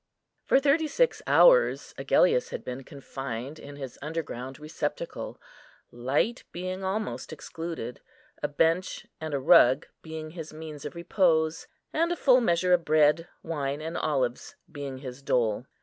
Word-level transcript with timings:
For 0.47 0.59
thirty 0.59 0.87
six 0.87 1.21
hours 1.27 1.93
Agellius 1.95 2.49
had 2.49 2.65
been 2.65 2.83
confined 2.83 3.59
in 3.59 3.75
his 3.75 3.99
underground 4.01 4.57
receptacle, 4.57 5.39
light 5.91 6.43
being 6.51 6.83
almost 6.83 7.31
excluded, 7.31 8.01
a 8.41 8.47
bench 8.47 9.05
and 9.19 9.35
a 9.35 9.39
rug 9.39 9.85
being 10.01 10.31
his 10.31 10.53
means 10.55 10.85
of 10.85 10.95
repose, 10.95 11.67
and 11.93 12.11
a 12.11 12.15
full 12.17 12.41
measure 12.41 12.73
of 12.73 12.83
bread, 12.83 13.27
wine, 13.43 13.79
and 13.79 13.95
olives 13.95 14.55
being 14.71 14.97
his 14.97 15.21
dole. 15.21 15.67